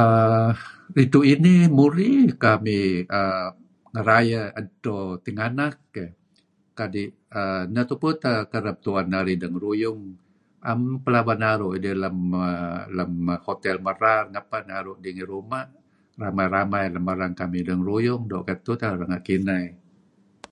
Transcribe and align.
Aah... 0.00 0.52
ridtu' 0.96 1.26
inih 1.32 1.62
murih 1.78 2.22
kamih 2.42 2.88
ngerayeh 3.94 4.46
edto 4.60 4.96
tinganak 5.24 5.74
keyh. 5.94 6.10
Kadi' 6.78 7.08
neh 7.74 7.84
tupu 7.90 8.08
teh 8.22 8.40
kereb 8.52 8.76
tu'en 8.84 9.06
narih 9.14 9.38
dengeruyung. 9.42 10.00
'Em 10.68 10.78
nuk 10.90 11.02
plaba 11.06 11.34
naru' 11.44 11.72
idih 11.78 11.94
lem 12.02 12.18
err... 12.48 12.78
lem 12.96 13.12
hotel 13.46 13.76
merar. 13.86 14.22
Naru' 14.74 15.00
dih 15.02 15.12
ngih 15.14 15.28
ruma', 15.32 15.68
ramai-ramai 16.22 16.84
lem 16.94 17.04
erang 17.14 17.32
kamih 17.40 17.62
dengeruyung. 17.68 18.22
Doo' 18.30 18.46
ketuh 18.48 18.76
teh 18.80 18.90
renga' 19.00 19.24
kineh. 19.26 19.66